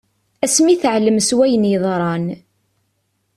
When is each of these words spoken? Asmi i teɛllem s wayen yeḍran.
Asmi 0.45 0.69
i 0.73 0.75
teɛllem 0.81 1.19
s 1.27 1.29
wayen 1.37 1.69
yeḍran. 1.71 2.25